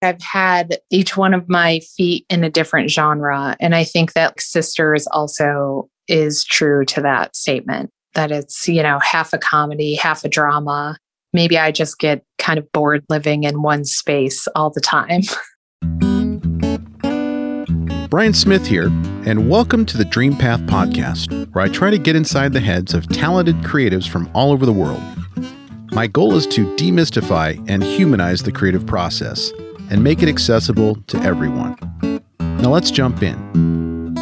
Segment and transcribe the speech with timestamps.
[0.00, 3.56] I've had each one of my feet in a different genre.
[3.58, 9.00] And I think that Sisters also is true to that statement that it's, you know,
[9.00, 10.96] half a comedy, half a drama.
[11.32, 15.22] Maybe I just get kind of bored living in one space all the time.
[18.08, 18.86] Brian Smith here,
[19.26, 22.94] and welcome to the Dream Path Podcast, where I try to get inside the heads
[22.94, 25.02] of talented creatives from all over the world.
[25.90, 29.52] My goal is to demystify and humanize the creative process
[29.90, 31.76] and make it accessible to everyone.
[32.40, 34.16] Now let's jump in.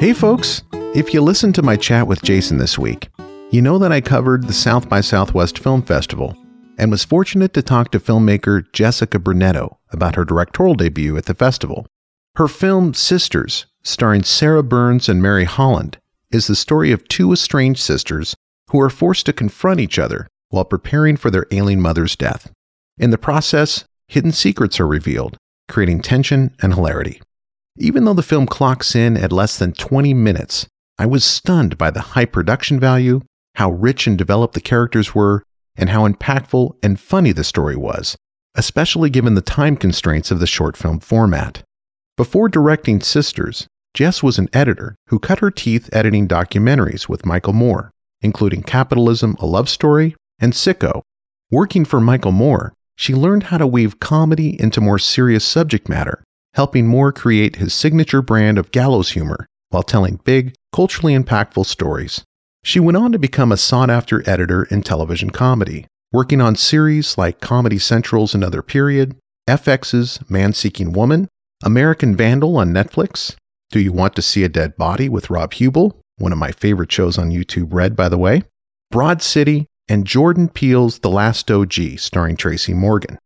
[0.00, 0.62] Hey, folks!
[0.72, 3.08] If you listened to my chat with Jason this week,
[3.50, 6.36] you know that I covered the South by Southwest Film Festival
[6.78, 11.34] and was fortunate to talk to filmmaker Jessica Brunetto about her directorial debut at the
[11.34, 11.86] festival.
[12.36, 15.98] Her film Sisters, starring Sarah Burns and Mary Holland,
[16.30, 18.34] is the story of two estranged sisters
[18.70, 22.50] who are forced to confront each other while preparing for their ailing mother's death.
[22.98, 25.36] In the process, hidden secrets are revealed,
[25.68, 27.20] creating tension and hilarity.
[27.78, 30.66] Even though the film clocks in at less than 20 minutes,
[30.98, 33.20] I was stunned by the high production value,
[33.56, 35.42] how rich and developed the characters were,
[35.76, 38.16] and how impactful and funny the story was,
[38.54, 41.62] especially given the time constraints of the short film format.
[42.16, 47.52] Before directing Sisters, Jess was an editor who cut her teeth editing documentaries with Michael
[47.52, 47.90] Moore,
[48.22, 51.02] including Capitalism, a Love Story, and Sicko.
[51.50, 56.24] Working for Michael Moore, she learned how to weave comedy into more serious subject matter,
[56.54, 62.24] helping Moore create his signature brand of gallows humor while telling big, culturally impactful stories.
[62.64, 67.16] She went on to become a sought after editor in television comedy, working on series
[67.18, 69.16] like Comedy Central's Another Period,
[69.48, 71.28] FX's Man Seeking Woman,
[71.62, 73.36] American Vandal on Netflix.
[73.70, 76.00] Do You Want to See a Dead Body with Rob Huebel?
[76.18, 78.42] One of my favorite shows on YouTube, Red, by the way.
[78.90, 83.18] Broad City, and Jordan Peele's The Last OG, starring Tracy Morgan.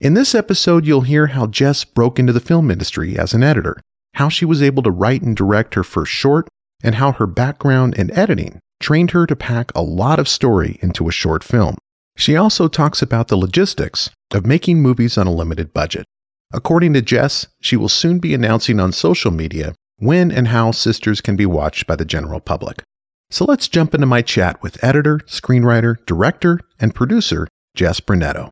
[0.00, 3.76] In this episode, you'll hear how Jess broke into the film industry as an editor,
[4.14, 6.48] how she was able to write and direct her first short,
[6.82, 11.06] and how her background in editing trained her to pack a lot of story into
[11.06, 11.76] a short film.
[12.16, 16.06] She also talks about the logistics of making movies on a limited budget.
[16.52, 21.20] According to Jess, she will soon be announcing on social media when and how Sisters
[21.20, 22.82] can be watched by the general public.
[23.32, 27.46] So let's jump into my chat with editor, screenwriter, director, and producer,
[27.76, 28.50] Jess Brunetto.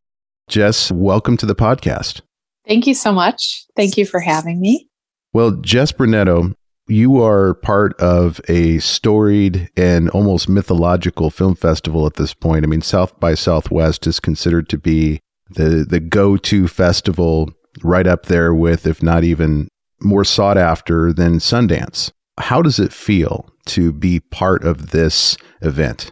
[0.48, 2.20] Jess, welcome to the podcast.
[2.64, 3.66] Thank you so much.
[3.74, 4.88] Thank you for having me.
[5.32, 6.54] Well, Jess Brunetto,
[6.86, 12.64] you are part of a storied and almost mythological film festival at this point.
[12.64, 15.18] I mean, South by Southwest is considered to be
[15.50, 17.50] the the go-to festival
[17.82, 19.66] right up there with, if not even
[20.00, 22.12] more sought after than Sundance.
[22.38, 26.10] How does it feel to be part of this event?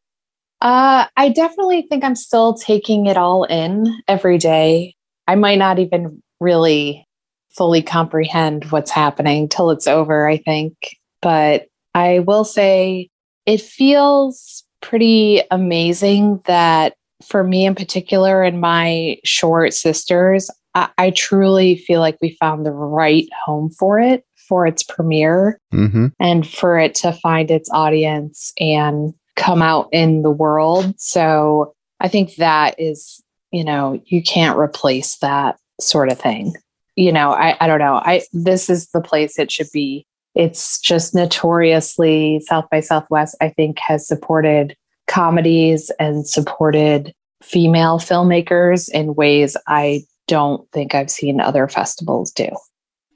[0.61, 4.95] Uh, I definitely think I'm still taking it all in every day.
[5.29, 7.07] I might not even really
[7.51, 10.75] fully comprehend what's happening till it's over, I think.
[11.23, 13.09] But I will say
[13.47, 16.95] it feels pretty amazing that
[17.25, 22.67] for me in particular and my short sisters, I, I truly feel like we found
[22.67, 26.07] the right home for it for its premiere mm-hmm.
[26.21, 30.95] and for it to find its audience and come out in the world.
[30.99, 36.55] So I think that is, you know, you can't replace that sort of thing.
[36.97, 37.97] You know, I, I don't know.
[37.97, 40.07] I this is the place it should be.
[40.35, 44.77] It's just notoriously South by Southwest, I think, has supported
[45.07, 52.49] comedies and supported female filmmakers in ways I don't think I've seen other festivals do.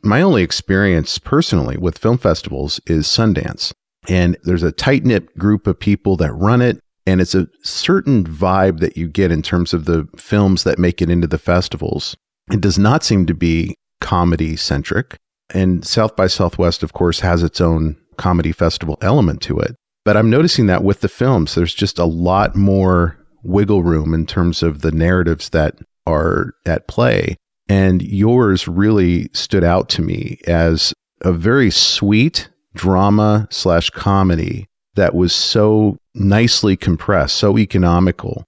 [0.02, 3.72] My only experience personally with film festivals is Sundance.
[4.08, 6.80] And there's a tight knit group of people that run it.
[7.06, 11.02] And it's a certain vibe that you get in terms of the films that make
[11.02, 12.16] it into the festivals.
[12.52, 15.16] It does not seem to be comedy centric.
[15.52, 19.74] And South by Southwest, of course, has its own comedy festival element to it.
[20.04, 24.26] But I'm noticing that with the films, there's just a lot more wiggle room in
[24.26, 27.36] terms of the narratives that are at play.
[27.70, 34.66] And yours really stood out to me as a very sweet drama slash comedy
[34.96, 38.42] that was so nicely compressed, so economical.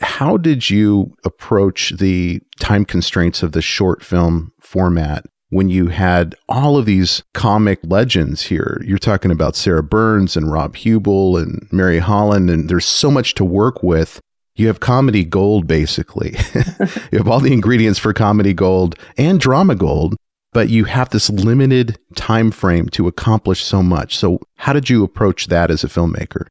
[0.00, 6.36] How did you approach the time constraints of the short film format when you had
[6.48, 8.80] all of these comic legends here?
[8.86, 13.34] You're talking about Sarah Burns and Rob Huebel and Mary Holland, and there's so much
[13.34, 14.20] to work with
[14.54, 16.36] you have comedy gold basically.
[17.12, 20.16] you have all the ingredients for comedy gold and drama gold,
[20.52, 24.16] but you have this limited time frame to accomplish so much.
[24.16, 26.46] So how did you approach that as a filmmaker?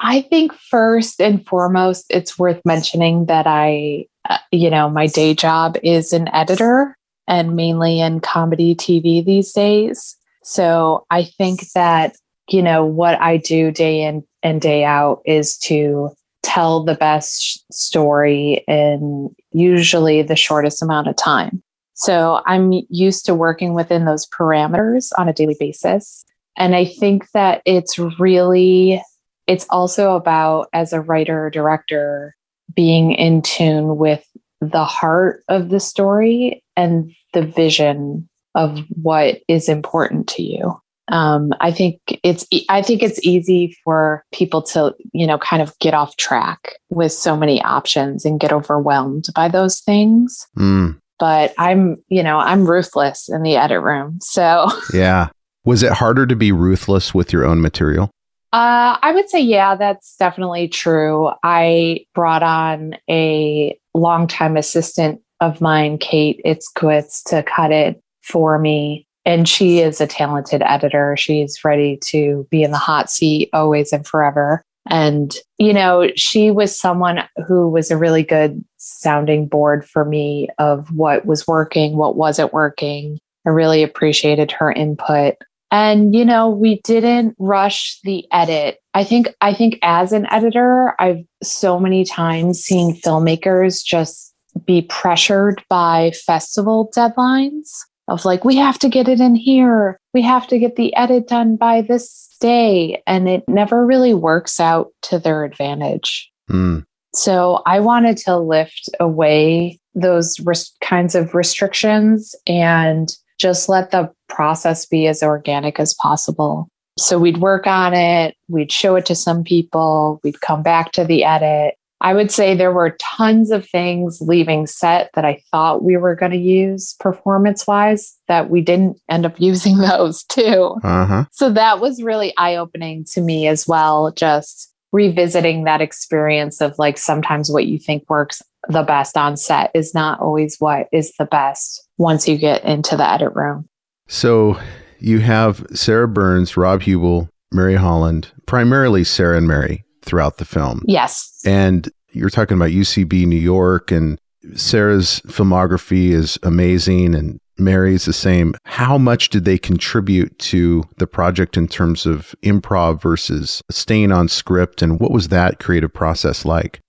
[0.00, 5.34] I think first and foremost it's worth mentioning that I uh, you know, my day
[5.34, 6.96] job is an editor
[7.26, 10.16] and mainly in comedy TV these days.
[10.42, 12.16] So I think that,
[12.48, 16.10] you know, what I do day in and day out is to
[16.44, 21.62] tell the best story in usually the shortest amount of time.
[21.94, 26.24] So I'm used to working within those parameters on a daily basis.
[26.56, 29.02] And I think that it's really,
[29.46, 32.36] it's also about as a writer or director
[32.74, 34.24] being in tune with
[34.60, 40.80] the heart of the story and the vision of what is important to you.
[41.08, 45.78] Um, I think it's I think it's easy for people to you know kind of
[45.78, 50.46] get off track with so many options and get overwhelmed by those things.
[50.56, 50.98] Mm.
[51.18, 55.28] But I'm you know I'm ruthless in the edit room, so yeah.
[55.64, 58.10] Was it harder to be ruthless with your own material?
[58.52, 61.30] Uh, I would say, yeah, that's definitely true.
[61.42, 69.03] I brought on a longtime assistant of mine, Kate Itzkowitz, to cut it for me.
[69.26, 71.16] And she is a talented editor.
[71.16, 74.62] She's ready to be in the hot seat always and forever.
[74.90, 80.48] And, you know, she was someone who was a really good sounding board for me
[80.58, 83.18] of what was working, what wasn't working.
[83.46, 85.36] I really appreciated her input.
[85.70, 88.78] And, you know, we didn't rush the edit.
[88.92, 94.34] I think, I think as an editor, I've so many times seen filmmakers just
[94.66, 97.70] be pressured by festival deadlines
[98.08, 99.98] of like, we have to get it in here.
[100.12, 103.02] We have to get the edit done by this day.
[103.06, 106.30] And it never really works out to their advantage.
[106.50, 106.84] Mm.
[107.14, 113.08] So I wanted to lift away those res- kinds of restrictions and
[113.38, 116.68] just let the process be as organic as possible.
[116.98, 121.04] So we'd work on it, we'd show it to some people, we'd come back to
[121.04, 125.84] the edit, I would say there were tons of things leaving set that I thought
[125.84, 130.76] we were going to use performance wise that we didn't end up using those too.
[130.82, 131.24] Uh-huh.
[131.32, 134.12] So that was really eye opening to me as well.
[134.12, 139.70] Just revisiting that experience of like sometimes what you think works the best on set
[139.74, 143.68] is not always what is the best once you get into the edit room.
[144.08, 144.58] So
[145.00, 150.82] you have Sarah Burns, Rob Huebel, Mary Holland, primarily Sarah and Mary throughout the film.
[150.86, 151.40] Yes.
[151.44, 154.18] And you're talking about UCB New York, and
[154.54, 158.54] Sarah's filmography is amazing, and Mary's the same.
[158.64, 164.28] How much did they contribute to the project in terms of improv versus staying on
[164.28, 164.82] script?
[164.82, 166.80] And what was that creative process like?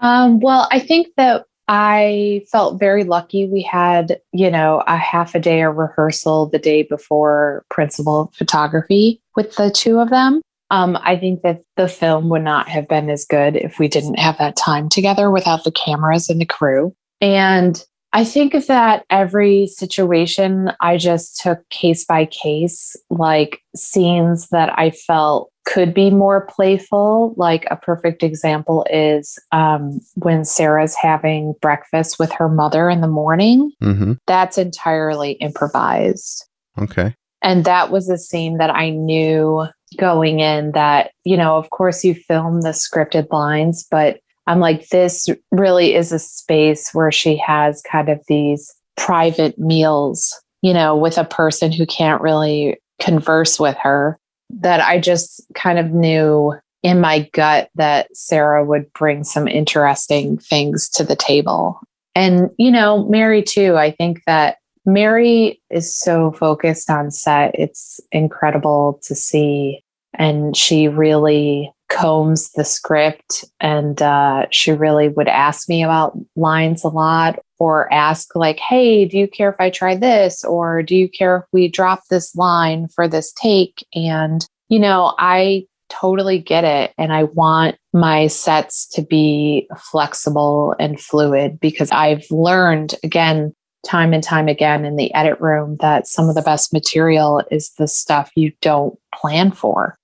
[0.00, 3.46] Um, well, I think that I felt very lucky.
[3.46, 9.22] We had, you know, a half a day of rehearsal the day before principal photography
[9.36, 10.42] with the two of them.
[10.70, 14.18] Um, I think that the film would not have been as good if we didn't
[14.18, 16.94] have that time together without the cameras and the crew.
[17.20, 17.82] And
[18.12, 24.90] I think that every situation I just took case by case, like scenes that I
[24.90, 27.34] felt could be more playful.
[27.36, 33.08] Like a perfect example is um, when Sarah's having breakfast with her mother in the
[33.08, 33.70] morning.
[33.80, 34.14] Mm-hmm.
[34.26, 36.48] That's entirely improvised.
[36.78, 37.14] Okay.
[37.42, 39.66] And that was a scene that I knew
[39.98, 44.88] going in that, you know, of course you film the scripted lines, but I'm like,
[44.88, 50.96] this really is a space where she has kind of these private meals, you know,
[50.96, 54.18] with a person who can't really converse with her.
[54.50, 60.38] That I just kind of knew in my gut that Sarah would bring some interesting
[60.38, 61.80] things to the table.
[62.16, 64.56] And, you know, Mary too, I think that
[64.92, 67.54] Mary is so focused on set.
[67.54, 69.82] It's incredible to see.
[70.14, 76.84] And she really combs the script and uh, she really would ask me about lines
[76.84, 80.42] a lot or ask, like, hey, do you care if I try this?
[80.44, 83.86] Or do you care if we drop this line for this take?
[83.94, 86.94] And, you know, I totally get it.
[86.96, 93.52] And I want my sets to be flexible and fluid because I've learned, again,
[93.86, 97.70] time and time again in the edit room that some of the best material is
[97.78, 99.96] the stuff you don't plan for.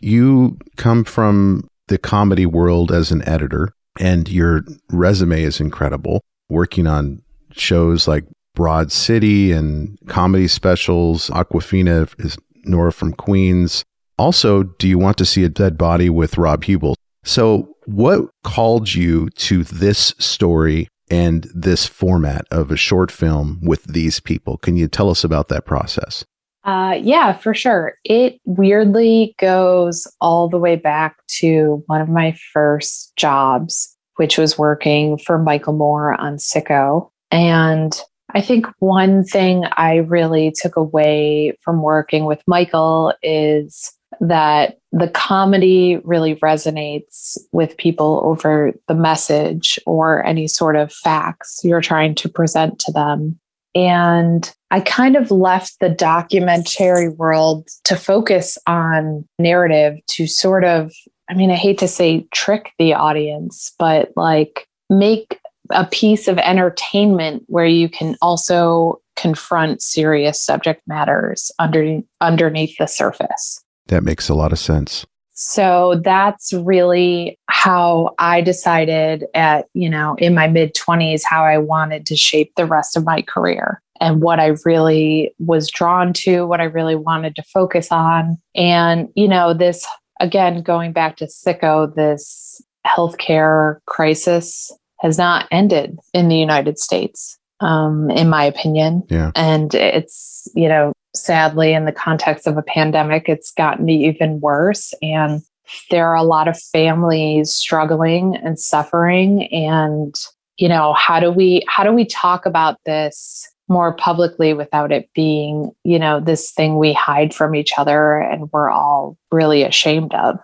[0.00, 6.86] You come from the comedy world as an editor, and your resume is incredible, working
[6.86, 11.28] on shows like Broad City and comedy specials.
[11.30, 13.84] Awkwafina is Nora from Queens.
[14.18, 16.94] Also, do you want to see a dead body with Rob Huebel?
[17.24, 23.84] So, what called you to this story and this format of a short film with
[23.84, 24.56] these people.
[24.56, 26.24] Can you tell us about that process?
[26.64, 27.94] Uh, yeah, for sure.
[28.04, 34.58] It weirdly goes all the way back to one of my first jobs, which was
[34.58, 37.10] working for Michael Moore on Sicko.
[37.32, 38.00] And
[38.34, 45.08] I think one thing I really took away from working with Michael is that the
[45.08, 52.14] comedy really resonates with people over the message or any sort of facts you're trying
[52.14, 53.38] to present to them.
[53.74, 60.92] And I kind of left the documentary world to focus on narrative to sort of,
[61.30, 65.40] I mean, I hate to say trick the audience, but like make
[65.70, 72.86] a piece of entertainment where you can also confront serious subject matters under, underneath the
[72.86, 73.62] surface.
[73.92, 75.04] That makes a lot of sense.
[75.34, 81.58] So that's really how I decided at, you know, in my mid 20s, how I
[81.58, 86.46] wanted to shape the rest of my career and what I really was drawn to,
[86.46, 88.38] what I really wanted to focus on.
[88.54, 89.86] And, you know, this,
[90.20, 97.38] again, going back to sicko, this healthcare crisis has not ended in the United States,
[97.60, 99.02] um, in my opinion.
[99.10, 99.32] Yeah.
[99.34, 104.94] And it's, you know, sadly, in the context of a pandemic, it's gotten even worse.
[105.02, 105.42] And
[105.90, 109.48] there are a lot of families struggling and suffering.
[109.52, 110.14] And,
[110.56, 115.08] you know, how do we how do we talk about this more publicly without it
[115.14, 120.14] being, you know, this thing we hide from each other and we're all really ashamed
[120.14, 120.38] of?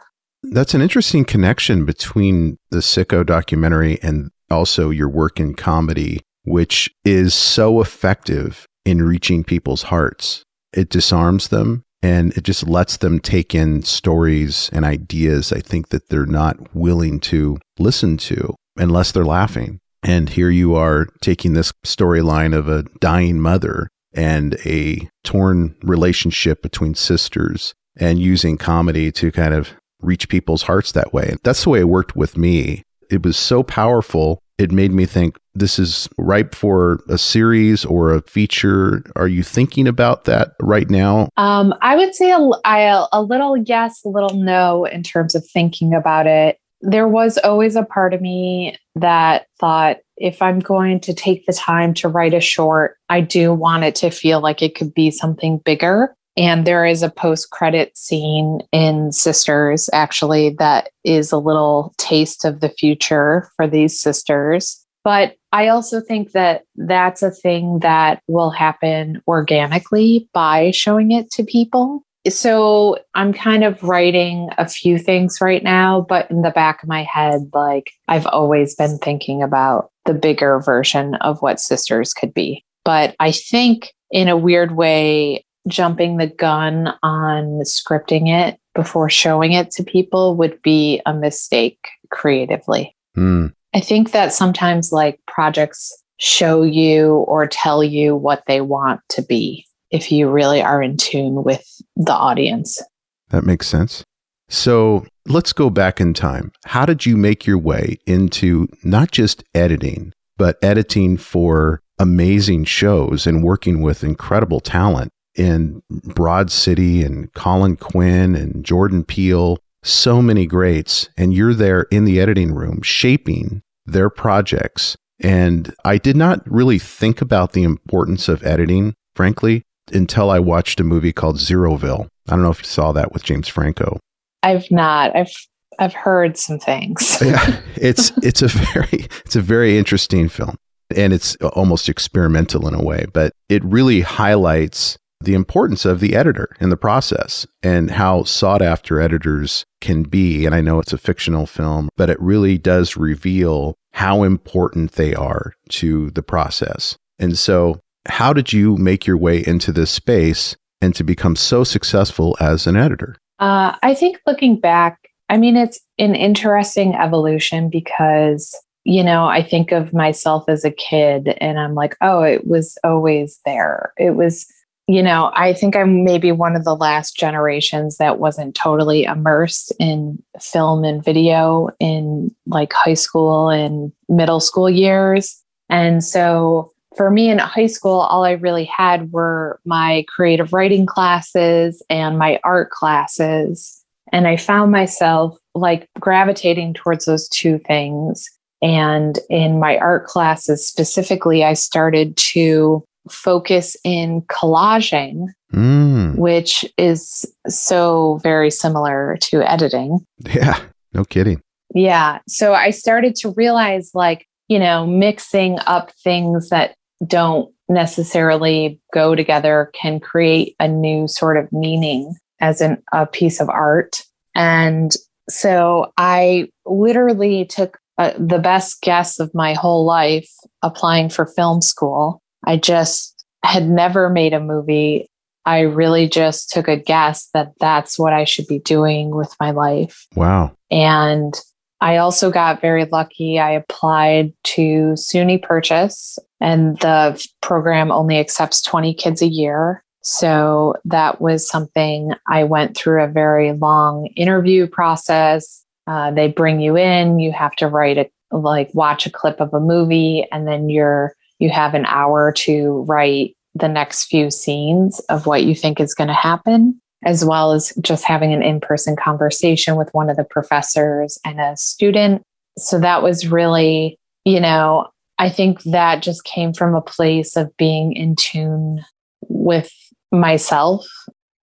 [0.44, 6.88] That's an interesting connection between the Sicko documentary and also your work in comedy, which
[7.04, 13.18] is so effective in reaching people's hearts it disarms them and it just lets them
[13.18, 19.12] take in stories and ideas I think that they're not willing to listen to unless
[19.12, 19.80] they're laughing.
[20.02, 26.62] And here you are taking this storyline of a dying mother and a torn relationship
[26.62, 31.36] between sisters and using comedy to kind of reach people's hearts that way.
[31.42, 32.84] That's the way it worked with me.
[33.10, 38.12] It was so powerful it made me think this is ripe for a series or
[38.12, 39.02] a feature.
[39.16, 41.28] Are you thinking about that right now?
[41.36, 45.46] Um, I would say a, I, a little yes, a little no in terms of
[45.48, 46.58] thinking about it.
[46.80, 51.52] There was always a part of me that thought if I'm going to take the
[51.52, 55.10] time to write a short, I do want it to feel like it could be
[55.10, 56.14] something bigger.
[56.38, 62.44] And there is a post credit scene in Sisters, actually, that is a little taste
[62.44, 64.86] of the future for these sisters.
[65.02, 71.28] But I also think that that's a thing that will happen organically by showing it
[71.32, 72.04] to people.
[72.28, 76.88] So I'm kind of writing a few things right now, but in the back of
[76.88, 82.32] my head, like I've always been thinking about the bigger version of what Sisters could
[82.32, 82.64] be.
[82.84, 89.52] But I think in a weird way, jumping the gun on scripting it before showing
[89.52, 91.78] it to people would be a mistake
[92.10, 92.94] creatively.
[93.16, 93.52] Mm.
[93.74, 99.22] I think that sometimes like projects show you or tell you what they want to
[99.22, 101.64] be if you really are in tune with
[101.96, 102.82] the audience.
[103.30, 104.04] That makes sense.
[104.48, 106.52] So let's go back in time.
[106.64, 113.26] How did you make your way into not just editing, but editing for amazing shows
[113.26, 115.10] and working with incredible talent?
[115.38, 121.08] In Broad City and Colin Quinn and Jordan Peele, so many greats.
[121.16, 124.96] And you're there in the editing room shaping their projects.
[125.20, 130.80] And I did not really think about the importance of editing, frankly, until I watched
[130.80, 132.08] a movie called Zeroville.
[132.28, 133.98] I don't know if you saw that with James Franco.
[134.42, 135.16] I've not.
[135.16, 135.32] I've
[135.78, 137.18] I've heard some things.
[137.24, 140.56] yeah, it's it's a very it's a very interesting film
[140.94, 146.14] and it's almost experimental in a way, but it really highlights the importance of the
[146.14, 150.46] editor in the process and how sought after editors can be.
[150.46, 155.14] And I know it's a fictional film, but it really does reveal how important they
[155.14, 156.96] are to the process.
[157.18, 161.64] And so, how did you make your way into this space and to become so
[161.64, 163.16] successful as an editor?
[163.38, 169.42] Uh, I think looking back, I mean, it's an interesting evolution because, you know, I
[169.42, 173.92] think of myself as a kid and I'm like, oh, it was always there.
[173.98, 174.46] It was
[174.88, 179.70] you know, I think I'm maybe one of the last generations that wasn't totally immersed
[179.78, 185.44] in film and video in like high school and middle school years.
[185.68, 190.86] And so for me in high school, all I really had were my creative writing
[190.86, 193.84] classes and my art classes.
[194.10, 198.26] And I found myself like gravitating towards those two things.
[198.62, 206.16] And in my art classes specifically, I started to focus in collaging, mm.
[206.16, 210.00] which is so very similar to editing.
[210.26, 210.60] Yeah,
[210.92, 211.40] no kidding.
[211.74, 212.20] Yeah.
[212.28, 216.74] So I started to realize, like, you know, mixing up things that
[217.06, 223.40] don't necessarily go together can create a new sort of meaning as an, a piece
[223.40, 224.02] of art.
[224.34, 224.94] And
[225.28, 230.30] so I literally took uh, the best guess of my whole life
[230.62, 232.22] applying for film school.
[232.48, 235.06] I just had never made a movie.
[235.44, 239.50] I really just took a guess that that's what I should be doing with my
[239.50, 240.06] life.
[240.16, 240.52] Wow.
[240.70, 241.34] And
[241.82, 243.38] I also got very lucky.
[243.38, 249.84] I applied to SUNY Purchase, and the program only accepts 20 kids a year.
[250.02, 255.64] So that was something I went through a very long interview process.
[255.86, 259.52] Uh, they bring you in, you have to write a like watch a clip of
[259.52, 265.00] a movie, and then you're you have an hour to write the next few scenes
[265.08, 268.60] of what you think is going to happen, as well as just having an in
[268.60, 272.22] person conversation with one of the professors and a student.
[272.56, 277.56] So that was really, you know, I think that just came from a place of
[277.56, 278.84] being in tune
[279.28, 279.72] with
[280.12, 280.86] myself.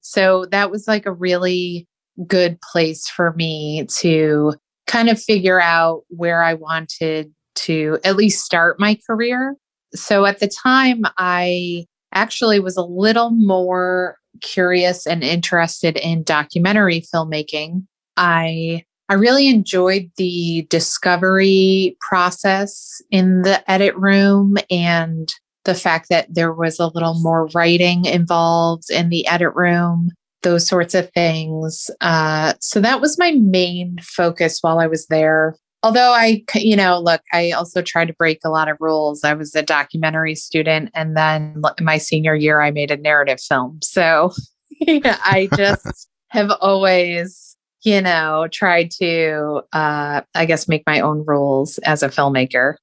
[0.02, 1.88] So that was like a really
[2.26, 4.54] good place for me to
[4.88, 9.56] kind of figure out where I wanted to at least start my career.
[9.94, 17.02] So at the time, I actually was a little more curious and interested in documentary
[17.14, 17.86] filmmaking.
[18.18, 25.34] I I really enjoyed the discovery process in the edit room and
[25.66, 30.12] the fact that there was a little more writing involved in the edit room,
[30.44, 31.90] those sorts of things.
[32.02, 35.56] Uh, so that was my main focus while I was there.
[35.82, 39.24] Although I, you know, look, I also tried to break a lot of rules.
[39.24, 43.80] I was a documentary student, and then my senior year, I made a narrative film.
[43.82, 44.34] So
[44.88, 51.78] I just have always, you know, tried to, uh, I guess, make my own rules
[51.80, 52.76] as a filmmaker.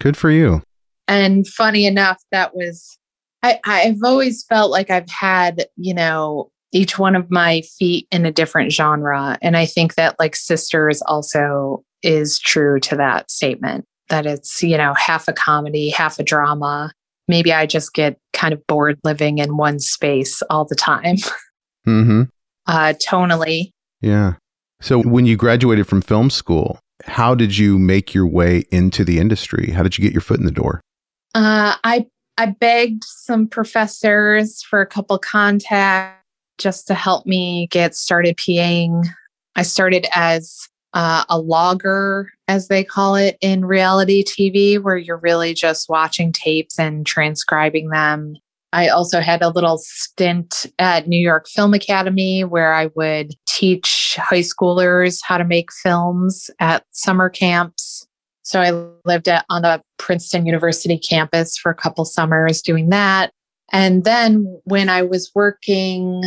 [0.00, 0.62] Good for you.
[1.08, 2.98] And funny enough, that was,
[3.42, 8.26] I, I've always felt like I've had, you know, each one of my feet in
[8.26, 9.38] a different genre.
[9.40, 14.76] And I think that like Sisters also is true to that statement that it's, you
[14.76, 16.92] know, half a comedy, half a drama.
[17.28, 21.16] Maybe I just get kind of bored living in one space all the time.
[21.86, 22.22] Mm-hmm.
[22.66, 23.68] Uh, tonally.
[24.00, 24.36] Yeah.
[24.80, 29.18] So when you graduated from film school, how did you make your way into the
[29.18, 29.70] industry?
[29.70, 30.80] How did you get your foot in the door?
[31.34, 32.06] Uh, I
[32.38, 36.23] I begged some professors for a couple contacts
[36.58, 39.06] just to help me get started PAing.
[39.56, 45.18] I started as uh, a logger, as they call it in reality TV, where you're
[45.18, 48.36] really just watching tapes and transcribing them.
[48.72, 54.16] I also had a little stint at New York Film Academy where I would teach
[54.20, 58.06] high schoolers how to make films at summer camps.
[58.42, 58.72] So I
[59.04, 63.30] lived at, on the Princeton University campus for a couple summers doing that.
[63.72, 66.22] And then when I was working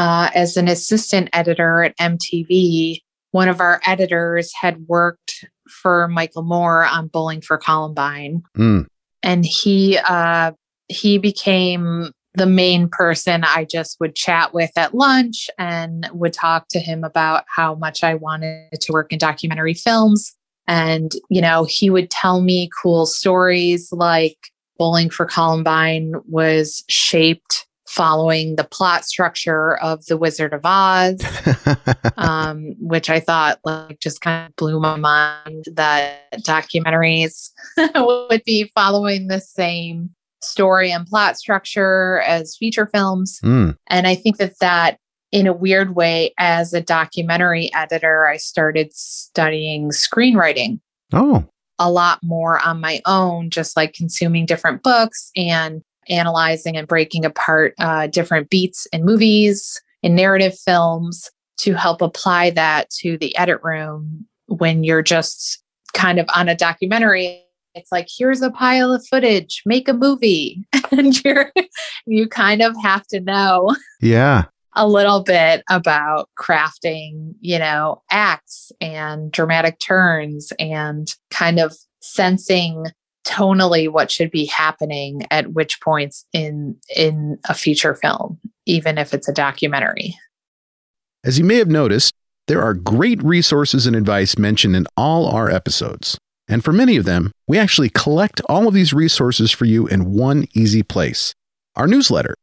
[0.00, 6.42] uh, as an assistant editor at MTV, one of our editors had worked for Michael
[6.42, 8.42] Moore on Bowling for Columbine.
[8.56, 8.86] Mm.
[9.22, 10.52] And he uh,
[10.88, 16.68] he became the main person I just would chat with at lunch and would talk
[16.68, 20.32] to him about how much I wanted to work in documentary films.
[20.66, 24.38] And, you know, he would tell me cool stories like
[24.78, 31.20] Bowling for Columbine was shaped following the plot structure of The Wizard of Oz,
[32.16, 37.50] um, which I thought like just kind of blew my mind that documentaries
[37.96, 43.40] would be following the same story and plot structure as feature films.
[43.42, 43.76] Mm.
[43.88, 44.98] And I think that that
[45.32, 50.78] in a weird way, as a documentary editor, I started studying screenwriting.
[51.12, 51.44] Oh.
[51.80, 57.24] A lot more on my own, just like consuming different books and analyzing and breaking
[57.24, 63.36] apart uh, different beats in movies, in narrative films to help apply that to the
[63.36, 67.44] edit room when you're just kind of on a documentary.
[67.74, 69.62] It's like here's a pile of footage.
[69.66, 70.64] Make a movie.
[70.92, 71.52] And you're
[72.04, 74.46] you kind of have to know yeah.
[74.74, 82.86] a little bit about crafting, you know, acts and dramatic turns and kind of sensing
[83.30, 89.14] tonally what should be happening at which points in in a feature film even if
[89.14, 90.16] it's a documentary.
[91.24, 92.12] As you may have noticed,
[92.46, 96.18] there are great resources and advice mentioned in all our episodes.
[96.48, 100.12] And for many of them, we actually collect all of these resources for you in
[100.12, 101.34] one easy place,
[101.76, 102.34] our newsletter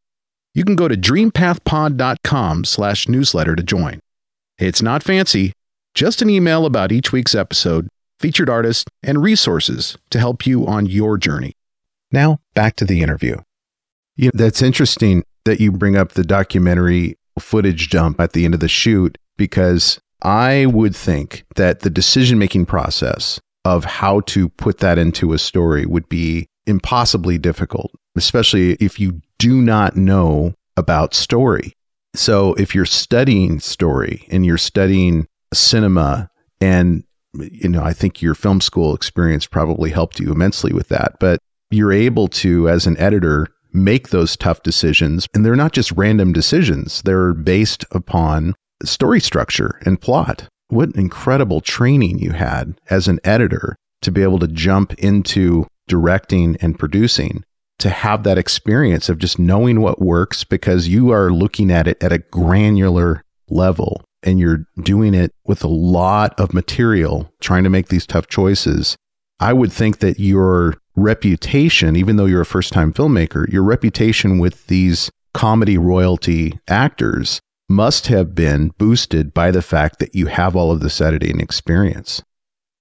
[0.57, 3.99] you can go to dreampathpod.com slash newsletter to join.
[4.57, 5.53] It's not fancy,
[5.93, 7.87] just an email about each week's episode,
[8.19, 11.53] featured artists, and resources to help you on your journey.
[12.11, 13.37] Now, back to the interview.
[14.15, 18.53] You know, that's interesting that you bring up the documentary footage dump at the end
[18.53, 24.49] of the shoot because I would think that the decision making process of how to
[24.49, 30.53] put that into a story would be impossibly difficult, especially if you do not know
[30.75, 31.73] about story.
[32.15, 38.35] So if you're studying story and you're studying cinema and you know, I think your
[38.35, 42.97] film school experience probably helped you immensely with that, but you're able to as an
[42.97, 47.01] editor make those tough decisions and they're not just random decisions.
[47.03, 50.47] They're based upon story structure and plot.
[50.69, 55.67] What an incredible training you had as an editor to be able to jump into
[55.87, 57.43] directing and producing
[57.79, 62.01] to have that experience of just knowing what works because you are looking at it
[62.01, 67.69] at a granular level and you're doing it with a lot of material trying to
[67.69, 68.97] make these tough choices.
[69.39, 74.37] I would think that your reputation, even though you're a first time filmmaker, your reputation
[74.37, 80.55] with these comedy royalty actors must have been boosted by the fact that you have
[80.55, 82.21] all of this editing experience.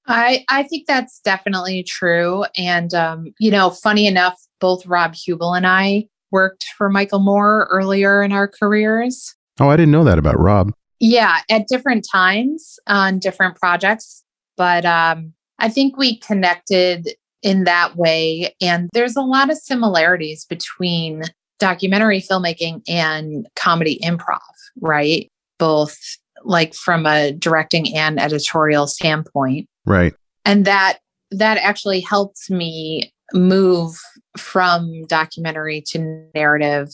[0.09, 2.45] I I think that's definitely true.
[2.57, 7.69] And um, you know, funny enough, both Rob Huebel and I worked for Michael Moore
[7.71, 9.35] earlier in our careers.
[9.61, 10.73] Oh, I didn't know that about Rob.
[11.01, 14.25] Yeah, at different times on different projects,
[14.57, 17.09] but um, I think we connected
[17.43, 18.55] in that way.
[18.61, 21.23] And there's a lot of similarities between
[21.59, 24.41] documentary filmmaking and comedy improv,
[24.81, 25.31] right?
[25.59, 25.99] Both
[26.45, 29.69] like from a directing and editorial standpoint.
[29.85, 30.15] Right.
[30.45, 30.99] And that
[31.31, 33.97] that actually helped me move
[34.37, 36.89] from documentary to narrative.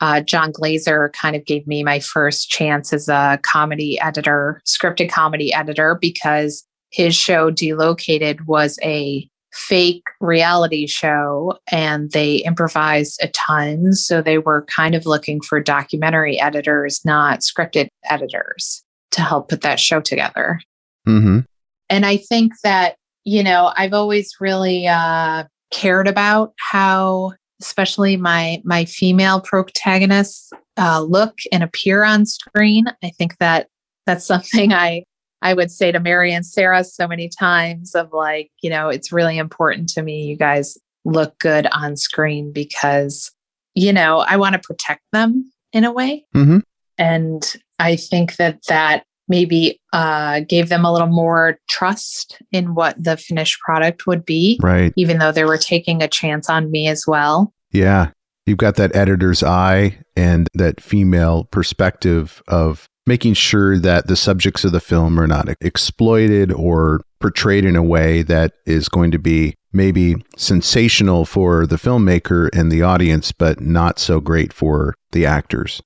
[0.00, 5.10] Uh, Jon Glaser kind of gave me my first chance as a comedy editor, scripted
[5.10, 13.28] comedy editor, because his show Delocated was a fake reality show and they improvised a
[13.28, 13.92] ton.
[13.92, 19.62] So they were kind of looking for documentary editors, not scripted editors to help put
[19.62, 20.60] that show together.
[21.08, 21.40] Mm-hmm.
[21.88, 28.60] And I think that, you know, I've always really uh, cared about how, especially my
[28.64, 32.86] my female protagonists, uh, look and appear on screen.
[33.02, 33.68] I think that
[34.06, 35.04] that's something I
[35.42, 39.12] I would say to Mary and Sarah so many times of like, you know, it's
[39.12, 43.30] really important to me you guys look good on screen because,
[43.74, 46.26] you know, I want to protect them in a way.
[46.34, 46.58] Mm-hmm.
[46.98, 53.02] And I think that that maybe uh, gave them a little more trust in what
[53.02, 54.58] the finished product would be.
[54.62, 54.92] Right.
[54.96, 57.52] Even though they were taking a chance on me as well.
[57.72, 58.10] Yeah.
[58.46, 64.64] You've got that editor's eye and that female perspective of making sure that the subjects
[64.64, 69.18] of the film are not exploited or portrayed in a way that is going to
[69.18, 75.26] be maybe sensational for the filmmaker and the audience, but not so great for the
[75.26, 75.82] actors.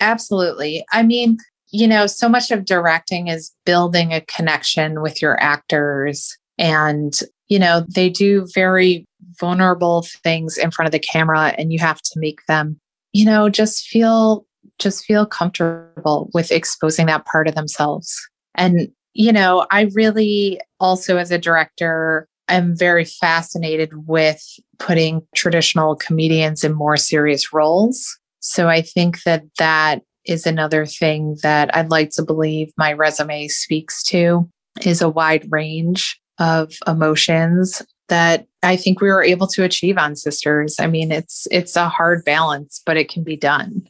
[0.00, 0.84] Absolutely.
[0.92, 1.38] I mean,
[1.70, 6.36] you know, so much of directing is building a connection with your actors.
[6.58, 9.06] And, you know, they do very
[9.38, 12.78] vulnerable things in front of the camera, and you have to make them,
[13.12, 14.44] you know, just feel
[14.78, 18.16] just feel comfortable with exposing that part of themselves.
[18.54, 24.42] And, you know, I really also, as a director, am very fascinated with
[24.78, 28.18] putting traditional comedians in more serious roles.
[28.40, 33.48] So I think that that is another thing that I'd like to believe my resume
[33.48, 34.48] speaks to
[34.82, 40.16] is a wide range of emotions that I think we were able to achieve on
[40.16, 40.76] Sisters.
[40.78, 43.88] I mean, it's it's a hard balance, but it can be done.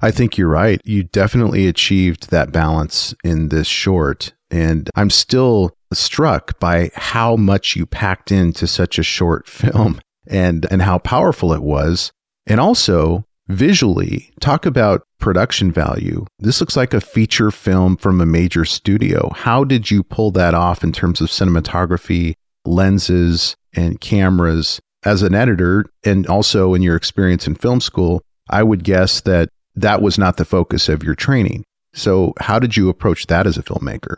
[0.00, 0.80] I think you're right.
[0.84, 4.32] You definitely achieved that balance in this short.
[4.50, 10.66] And I'm still struck by how much you packed into such a short film and,
[10.70, 12.12] and how powerful it was.
[12.46, 16.24] And also visually, talk about production value.
[16.38, 19.30] This looks like a feature film from a major studio.
[19.34, 22.34] How did you pull that off in terms of cinematography,
[22.64, 24.80] lenses, and cameras?
[25.04, 29.48] As an editor, and also in your experience in film school, I would guess that
[29.76, 31.64] that was not the focus of your training.
[31.94, 34.16] So, how did you approach that as a filmmaker?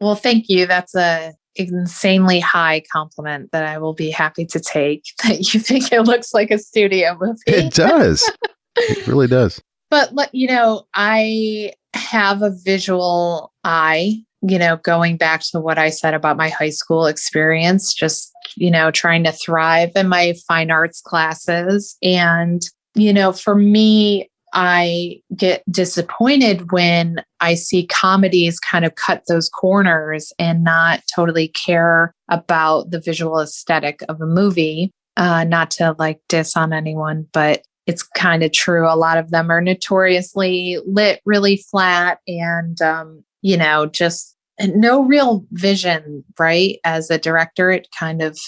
[0.00, 0.66] Well, thank you.
[0.66, 5.04] That's a insanely high compliment that I will be happy to take.
[5.24, 7.38] That you think it looks like a studio movie.
[7.46, 8.30] It does.
[8.76, 9.60] it really does.
[9.90, 14.22] But you know, I have a visual eye.
[14.40, 18.70] You know, going back to what I said about my high school experience, just you
[18.70, 22.62] know, trying to thrive in my fine arts classes, and
[22.94, 29.48] you know, for me, I get disappointed when I see comedies kind of cut those
[29.48, 34.90] corners and not totally care about the visual aesthetic of a movie.
[35.16, 38.88] Uh, not to like diss on anyone, but it's kind of true.
[38.88, 45.02] A lot of them are notoriously lit really flat and, um, you know, just no
[45.02, 46.78] real vision, right?
[46.84, 48.38] As a director, it kind of,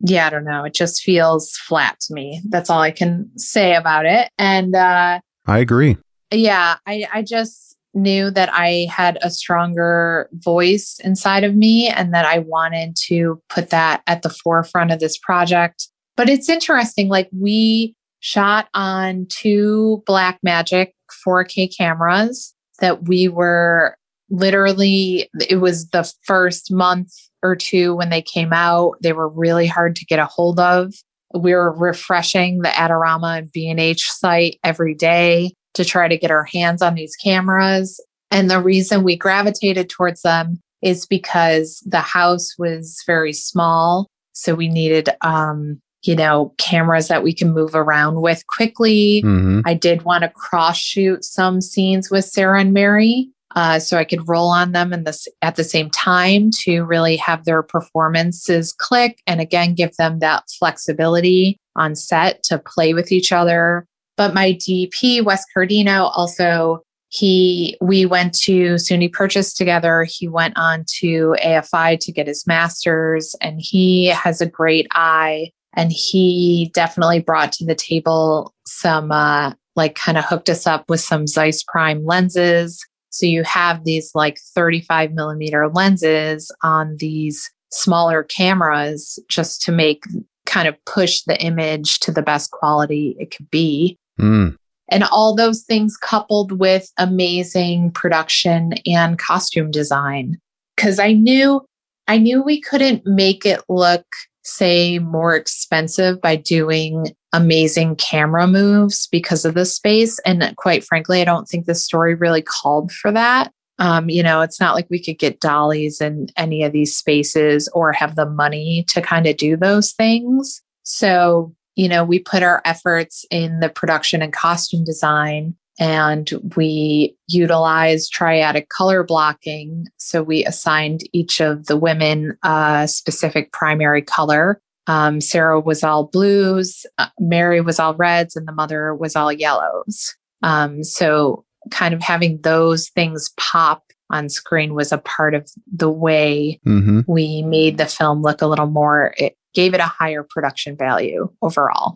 [0.00, 0.62] yeah, I don't know.
[0.62, 2.40] It just feels flat to me.
[2.48, 4.30] That's all I can say about it.
[4.38, 5.96] And, uh, I agree.
[6.30, 12.14] Yeah, I, I just knew that I had a stronger voice inside of me and
[12.14, 15.88] that I wanted to put that at the forefront of this project.
[16.14, 20.92] But it's interesting, like, we shot on two Blackmagic
[21.26, 23.96] 4K cameras that we were
[24.30, 27.10] literally, it was the first month
[27.42, 28.94] or two when they came out.
[29.02, 30.92] They were really hard to get a hold of.
[31.38, 36.44] We were refreshing the Adorama and B&H site every day to try to get our
[36.44, 38.02] hands on these cameras.
[38.30, 44.08] And the reason we gravitated towards them is because the house was very small.
[44.32, 49.22] So we needed, um, you know, cameras that we can move around with quickly.
[49.24, 49.60] Mm-hmm.
[49.64, 53.28] I did want to cross shoot some scenes with Sarah and Mary.
[53.54, 57.16] Uh, so I could roll on them in this at the same time to really
[57.16, 63.12] have their performances click and again give them that flexibility on set to play with
[63.12, 70.04] each other but my DP, Wes Cardino, also he we went to SUNY Purchase together.
[70.04, 75.50] He went on to AFI to get his master's, and he has a great eye.
[75.76, 80.88] And he definitely brought to the table some uh, like kind of hooked us up
[80.88, 82.84] with some Zeiss Prime lenses.
[83.10, 90.04] So you have these like 35 millimeter lenses on these smaller cameras just to make
[90.46, 93.98] kind of push the image to the best quality it could be.
[94.18, 94.56] Mm.
[94.88, 100.38] And all those things coupled with amazing production and costume design.
[100.76, 101.66] Cause I knew,
[102.06, 104.04] I knew we couldn't make it look,
[104.46, 110.18] say, more expensive by doing amazing camera moves because of the space.
[110.20, 113.52] And quite frankly, I don't think the story really called for that.
[113.78, 117.68] Um, you know, it's not like we could get dollies in any of these spaces
[117.74, 120.62] or have the money to kind of do those things.
[120.82, 127.16] So you know, we put our efforts in the production and costume design and we
[127.28, 129.86] utilized triadic color blocking.
[129.98, 134.60] So we assigned each of the women a specific primary color.
[134.86, 139.32] Um, Sarah was all blues, uh, Mary was all reds, and the mother was all
[139.32, 140.14] yellows.
[140.42, 145.90] Um, so, kind of having those things pop on screen was a part of the
[145.90, 147.00] way mm-hmm.
[147.08, 151.28] we made the film look a little more it gave it a higher production value
[151.42, 151.94] overall.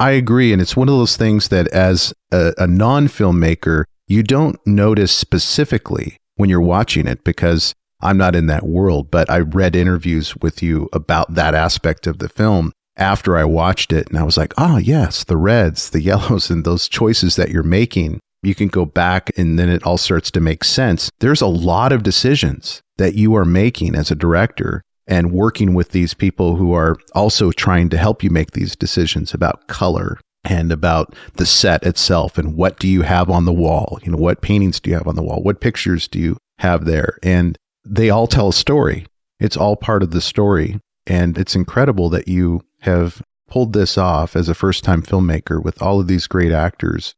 [0.00, 0.50] I agree.
[0.54, 5.12] And it's one of those things that, as a, a non filmmaker, you don't notice
[5.12, 9.10] specifically when you're watching it because I'm not in that world.
[9.10, 13.92] But I read interviews with you about that aspect of the film after I watched
[13.92, 14.08] it.
[14.08, 17.62] And I was like, oh, yes, the reds, the yellows, and those choices that you're
[17.62, 18.20] making.
[18.42, 21.10] You can go back and then it all starts to make sense.
[21.20, 25.90] There's a lot of decisions that you are making as a director and working with
[25.90, 30.72] these people who are also trying to help you make these decisions about color and
[30.72, 33.98] about the set itself and what do you have on the wall?
[34.02, 35.42] You know what paintings do you have on the wall?
[35.42, 37.18] What pictures do you have there?
[37.22, 39.04] And they all tell a story.
[39.40, 40.80] It's all part of the story.
[41.06, 45.82] And it's incredible that you have pulled this off as a first time filmmaker with
[45.82, 47.14] all of these great actors.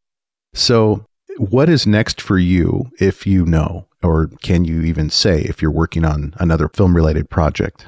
[0.54, 1.04] So
[1.36, 5.70] what is next for you if you know or can you even say if you're
[5.70, 7.86] working on another film related project?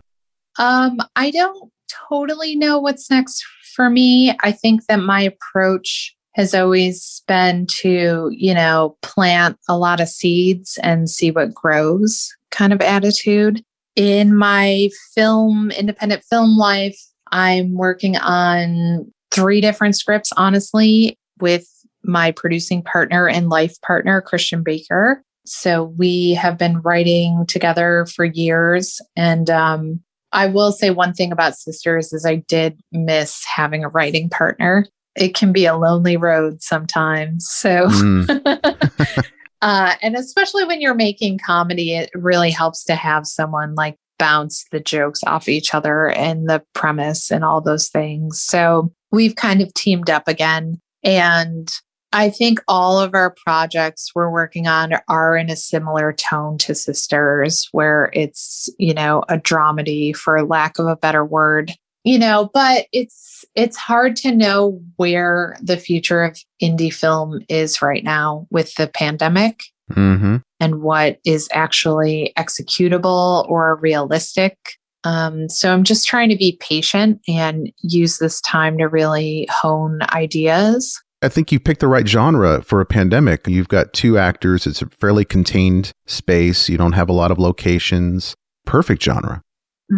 [0.58, 1.72] Um, I don't
[2.08, 4.34] totally know what's next for me.
[4.42, 10.08] I think that my approach has always been to, you know, plant a lot of
[10.08, 13.62] seeds and see what grows kind of attitude.
[13.96, 16.98] In my film, independent film life,
[17.30, 21.68] I'm working on three different scripts, honestly, with
[22.02, 25.22] my producing partner and life partner, Christian Baker.
[25.46, 29.00] So we have been writing together for years.
[29.16, 30.00] And um,
[30.32, 34.86] I will say one thing about Sisters is I did miss having a writing partner.
[35.16, 37.46] It can be a lonely road sometimes.
[37.48, 39.24] So, mm.
[39.62, 44.64] uh, and especially when you're making comedy, it really helps to have someone like bounce
[44.72, 48.40] the jokes off each other and the premise and all those things.
[48.40, 50.80] So we've kind of teamed up again.
[51.02, 51.68] And
[52.14, 56.72] I think all of our projects we're working on are in a similar tone to
[56.72, 61.72] Sisters, where it's, you know, a dramedy for lack of a better word.
[62.04, 67.82] You know, but it's it's hard to know where the future of indie film is
[67.82, 70.36] right now with the pandemic mm-hmm.
[70.60, 74.56] and what is actually executable or realistic.
[75.02, 80.00] Um, so I'm just trying to be patient and use this time to really hone
[80.12, 83.46] ideas I think you picked the right genre for a pandemic.
[83.46, 84.66] You've got two actors.
[84.66, 86.68] It's a fairly contained space.
[86.68, 88.34] You don't have a lot of locations.
[88.66, 89.42] Perfect genre.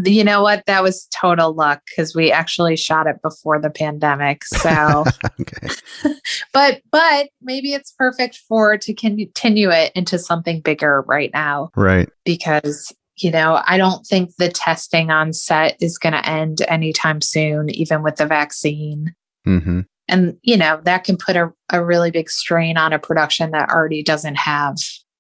[0.05, 0.63] You know what?
[0.67, 4.45] That was total luck because we actually shot it before the pandemic.
[4.45, 5.05] So,
[6.53, 11.71] but but maybe it's perfect for to continue it into something bigger right now.
[11.75, 12.09] Right.
[12.25, 17.21] Because you know, I don't think the testing on set is going to end anytime
[17.21, 19.15] soon, even with the vaccine.
[19.47, 19.81] Mm-hmm.
[20.09, 23.71] And, you know, that can put a, a really big strain on a production that
[23.71, 24.77] already doesn't have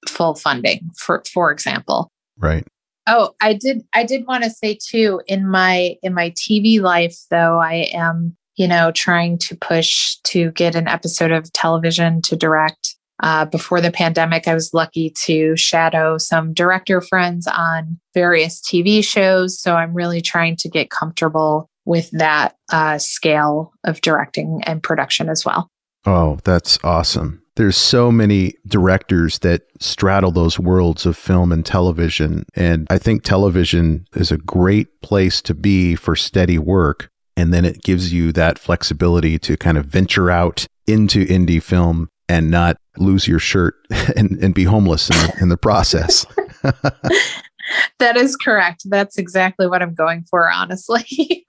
[0.08, 2.10] full funding, for, for example.
[2.38, 2.64] Right.
[3.06, 7.16] Oh, I did I did want to say too, in my in my TV life
[7.30, 12.36] though, I am, you know, trying to push to get an episode of television to
[12.36, 12.94] direct.
[13.22, 19.02] Uh, before the pandemic, I was lucky to shadow some director friends on various TV
[19.02, 19.58] shows.
[19.58, 25.28] So I'm really trying to get comfortable with that uh, scale of directing and production
[25.28, 25.70] as well.
[26.04, 27.42] Oh, that's awesome.
[27.56, 32.44] There's so many directors that straddle those worlds of film and television.
[32.54, 37.08] And I think television is a great place to be for steady work.
[37.36, 42.08] And then it gives you that flexibility to kind of venture out into indie film
[42.28, 43.74] and not lose your shirt
[44.16, 46.26] and, and be homeless in the, in the process.
[47.98, 48.82] that is correct.
[48.86, 51.44] That's exactly what I'm going for, honestly.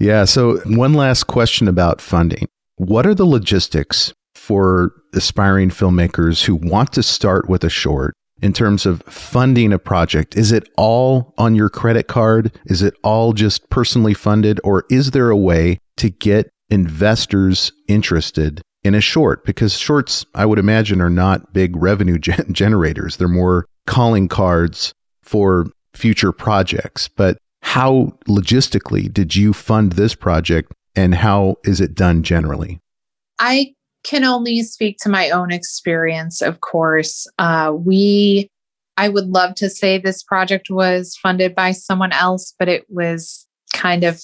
[0.00, 0.24] Yeah.
[0.24, 2.48] So, one last question about funding.
[2.76, 8.54] What are the logistics for aspiring filmmakers who want to start with a short in
[8.54, 10.36] terms of funding a project?
[10.36, 12.58] Is it all on your credit card?
[12.64, 14.58] Is it all just personally funded?
[14.64, 19.44] Or is there a way to get investors interested in a short?
[19.44, 24.94] Because shorts, I would imagine, are not big revenue gen- generators, they're more calling cards
[25.22, 27.06] for future projects.
[27.06, 32.80] But how logistically did you fund this project and how is it done generally?
[33.38, 37.26] I can only speak to my own experience, of course.
[37.38, 38.48] Uh, we,
[38.96, 43.46] I would love to say this project was funded by someone else, but it was
[43.72, 44.20] kind of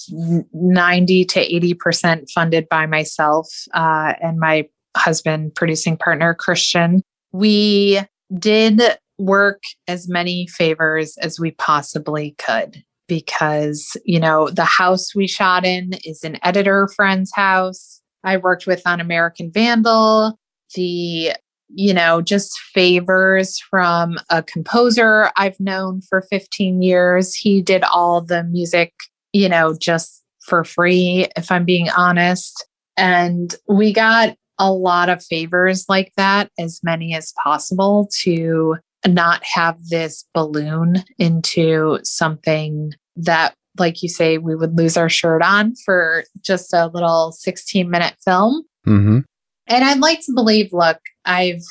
[0.53, 7.01] 90 to 80% funded by myself uh, and my husband, producing partner, Christian.
[7.31, 8.01] We
[8.37, 8.81] did
[9.17, 15.65] work as many favors as we possibly could because, you know, the house we shot
[15.65, 18.01] in is an editor friend's house.
[18.23, 20.37] I worked with on American Vandal.
[20.75, 21.33] The,
[21.69, 27.33] you know, just favors from a composer I've known for 15 years.
[27.35, 28.93] He did all the music,
[29.33, 32.65] you know, just for free, if I'm being honest.
[32.95, 39.43] And we got a lot of favors like that, as many as possible to not
[39.43, 45.73] have this balloon into something that like you say we would lose our shirt on
[45.85, 48.63] for just a little 16 minute film.
[48.87, 49.19] Mm-hmm.
[49.67, 51.61] and i'd like to believe look i've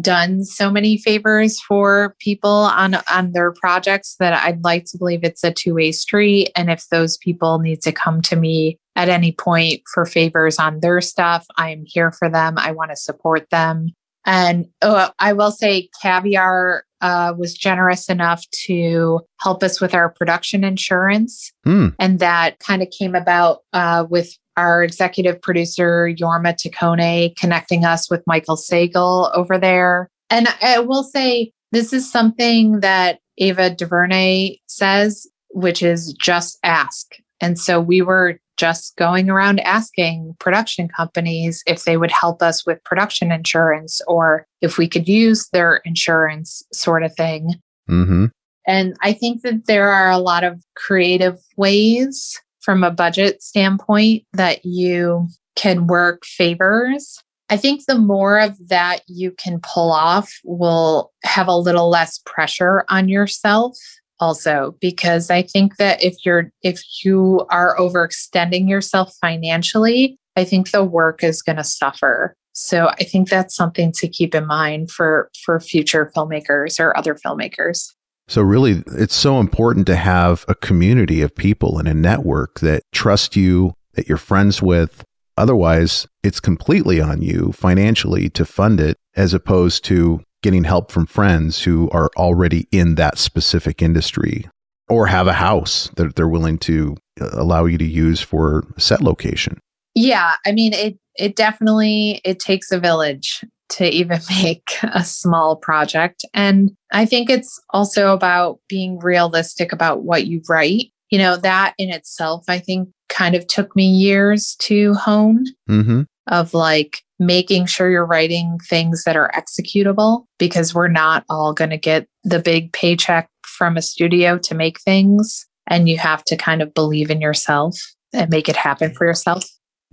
[0.00, 5.20] done so many favors for people on on their projects that i'd like to believe
[5.22, 6.50] it's a two-way street.
[6.54, 10.80] And if those people need to come to me at any point for favors on
[10.80, 12.58] their stuff i am here for them.
[12.58, 13.94] I want to support them
[14.28, 20.10] and uh, I will say, Caviar uh, was generous enough to help us with our
[20.10, 21.50] production insurance.
[21.66, 21.94] Mm.
[21.98, 28.10] And that kind of came about uh, with our executive producer, Jorma Taccone, connecting us
[28.10, 30.10] with Michael Sagal over there.
[30.28, 37.14] And I will say, this is something that Ava DuVernay says, which is just ask.
[37.40, 42.66] And so we were just going around asking production companies if they would help us
[42.66, 47.54] with production insurance or if we could use their insurance, sort of thing.
[47.88, 48.26] Mm-hmm.
[48.66, 54.24] And I think that there are a lot of creative ways from a budget standpoint
[54.34, 57.22] that you can work favors.
[57.48, 62.20] I think the more of that you can pull off will have a little less
[62.26, 63.78] pressure on yourself
[64.20, 70.70] also because i think that if you're if you are overextending yourself financially i think
[70.70, 72.34] the work is going to suffer.
[72.52, 77.14] So i think that's something to keep in mind for for future filmmakers or other
[77.14, 77.92] filmmakers.
[78.28, 82.82] So really it's so important to have a community of people and a network that
[82.92, 85.02] trust you that you're friends with.
[85.36, 91.06] Otherwise it's completely on you financially to fund it as opposed to getting help from
[91.06, 94.48] friends who are already in that specific industry
[94.88, 99.02] or have a house that they're willing to uh, allow you to use for set
[99.02, 99.60] location.
[99.94, 105.56] Yeah, I mean it it definitely it takes a village to even make a small
[105.56, 110.86] project and I think it's also about being realistic about what you write.
[111.10, 115.44] You know, that in itself I think kind of took me years to hone.
[115.66, 121.52] hmm of like making sure you're writing things that are executable because we're not all
[121.52, 125.46] going to get the big paycheck from a studio to make things.
[125.66, 127.76] And you have to kind of believe in yourself
[128.12, 129.44] and make it happen for yourself.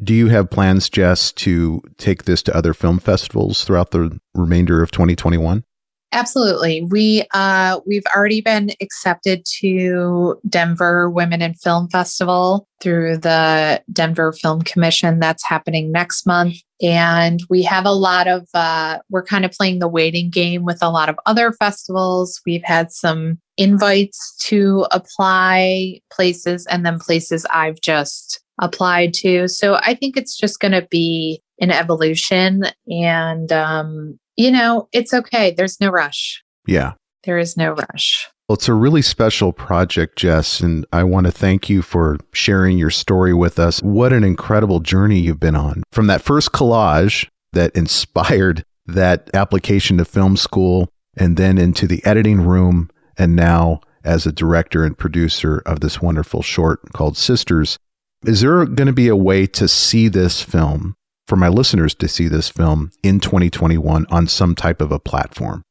[0.03, 4.83] Do you have plans, Jess, to take this to other film festivals throughout the remainder
[4.83, 5.63] of 2021?
[6.11, 6.81] Absolutely.
[6.83, 14.31] We uh we've already been accepted to Denver Women in Film Festival through the Denver
[14.31, 19.43] Film Commission that's happening next month and we have a lot of uh we're kind
[19.43, 22.39] of playing the waiting game with a lot of other festivals.
[22.45, 29.49] We've had some invites to apply places and then places I've just applied to.
[29.49, 35.13] So I think it's just going to be an evolution and um you know, it's
[35.13, 35.51] okay.
[35.51, 36.43] There's no rush.
[36.67, 36.93] Yeah.
[37.23, 38.27] There is no rush.
[38.47, 42.77] Well, it's a really special project, Jess, and I want to thank you for sharing
[42.77, 43.81] your story with us.
[43.81, 45.81] What an incredible journey you've been on.
[45.91, 52.05] From that first collage that inspired that application to film school, and then into the
[52.05, 57.77] editing room, and now as a director and producer of this wonderful short called Sisters.
[58.23, 60.95] Is there going to be a way to see this film
[61.27, 65.63] for my listeners to see this film in 2021 on some type of a platform?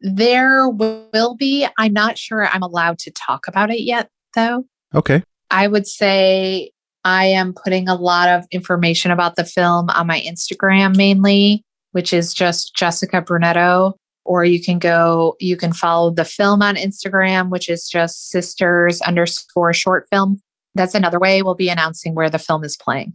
[0.00, 1.66] There will be.
[1.78, 4.64] I'm not sure I'm allowed to talk about it yet, though.
[4.94, 5.22] Okay.
[5.50, 6.70] I would say
[7.04, 12.12] I am putting a lot of information about the film on my Instagram mainly, which
[12.12, 13.94] is just Jessica Brunetto.
[14.26, 19.02] Or you can go, you can follow the film on Instagram, which is just sisters
[19.02, 20.40] underscore short film.
[20.74, 23.12] That's another way we'll be announcing where the film is playing.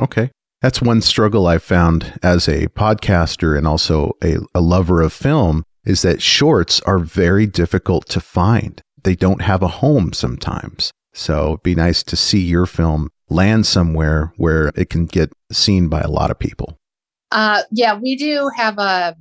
[0.00, 0.30] Okay.
[0.66, 5.62] That's one struggle I've found as a podcaster and also a, a lover of film
[5.84, 8.82] is that shorts are very difficult to find.
[9.04, 10.90] They don't have a home sometimes.
[11.14, 15.86] So it'd be nice to see your film land somewhere where it can get seen
[15.86, 16.76] by a lot of people.
[17.30, 19.16] Uh, yeah, we do have a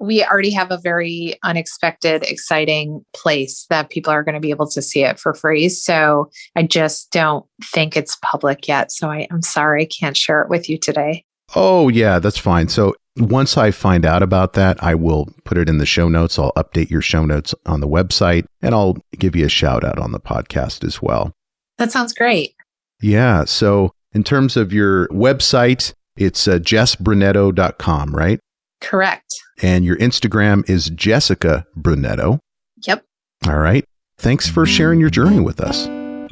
[0.00, 4.68] we already have a very unexpected, exciting place that people are going to be able
[4.68, 5.68] to see it for free.
[5.68, 8.92] So I just don't think it's public yet.
[8.92, 11.24] So I, am sorry, I can't share it with you today.
[11.54, 12.68] Oh, yeah, that's fine.
[12.68, 16.38] So once I find out about that, I will put it in the show notes.
[16.38, 19.98] I'll update your show notes on the website and I'll give you a shout out
[19.98, 21.32] on the podcast as well.
[21.78, 22.54] That sounds great.
[23.00, 23.44] Yeah.
[23.44, 28.40] So in terms of your website, it's uh, jessbrunetto.com, right?
[28.80, 29.34] Correct.
[29.62, 32.38] And your Instagram is Jessica Brunetto.
[32.86, 33.04] Yep.
[33.46, 33.84] All right.
[34.18, 35.86] Thanks for sharing your journey with us.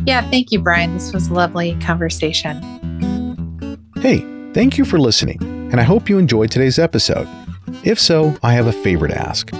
[0.05, 0.95] Yeah, thank you, Brian.
[0.95, 2.61] This was a lovely conversation.
[3.97, 4.19] Hey,
[4.53, 5.39] thank you for listening,
[5.71, 7.29] and I hope you enjoyed today's episode.
[7.85, 9.51] If so, I have a favor to ask.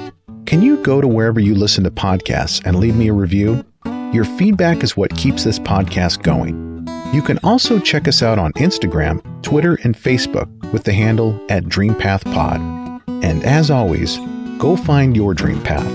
[0.45, 3.65] Can you go to wherever you listen to podcasts and leave me a review?
[4.13, 6.87] Your feedback is what keeps this podcast going.
[7.13, 11.65] You can also check us out on Instagram, Twitter, and Facebook with the handle at
[11.65, 12.86] DreamPathPod.
[13.23, 14.19] And as always,
[14.59, 15.91] go find your dream path